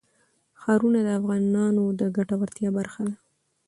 ښارونه 0.61 0.99
د 1.03 1.09
افغانانو 1.19 1.83
د 1.99 2.01
ګټورتیا 2.17 2.69
برخه 2.77 3.01
ده. 3.07 3.13